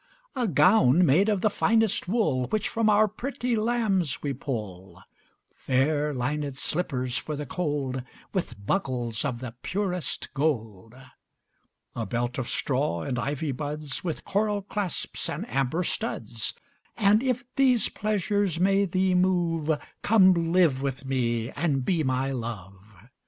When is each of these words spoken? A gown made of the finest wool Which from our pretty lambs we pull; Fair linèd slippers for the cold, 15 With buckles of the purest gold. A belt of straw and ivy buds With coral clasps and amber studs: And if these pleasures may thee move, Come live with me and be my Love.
A 0.35 0.47
gown 0.47 1.05
made 1.05 1.29
of 1.29 1.41
the 1.41 1.49
finest 1.51 2.07
wool 2.07 2.47
Which 2.47 2.67
from 2.67 2.89
our 2.89 3.07
pretty 3.07 3.55
lambs 3.55 4.23
we 4.23 4.33
pull; 4.33 5.03
Fair 5.53 6.11
linèd 6.11 6.55
slippers 6.55 7.19
for 7.19 7.35
the 7.35 7.45
cold, 7.45 7.97
15 7.97 8.05
With 8.33 8.65
buckles 8.65 9.23
of 9.23 9.41
the 9.41 9.53
purest 9.61 10.33
gold. 10.33 10.95
A 11.95 12.07
belt 12.07 12.39
of 12.39 12.49
straw 12.49 13.03
and 13.03 13.19
ivy 13.19 13.51
buds 13.51 14.03
With 14.03 14.25
coral 14.25 14.63
clasps 14.63 15.29
and 15.29 15.47
amber 15.47 15.83
studs: 15.83 16.55
And 16.97 17.21
if 17.21 17.43
these 17.55 17.87
pleasures 17.89 18.59
may 18.59 18.85
thee 18.85 19.13
move, 19.13 19.69
Come 20.01 20.33
live 20.51 20.81
with 20.81 21.05
me 21.05 21.51
and 21.51 21.85
be 21.85 22.03
my 22.03 22.31
Love. 22.31 23.05